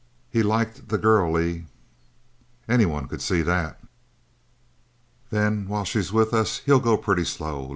[0.31, 1.67] "He liked the girl, Lee?"
[2.67, 3.79] "Any one could see that."
[5.29, 7.69] "Then while she's with us he'll go pretty slow.